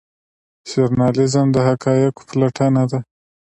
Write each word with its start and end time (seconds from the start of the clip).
ژورنالیزم 0.69 1.47
د 1.53 1.57
حقایقو 1.67 2.21
پلټنه 2.29 2.83
ده 2.91 2.99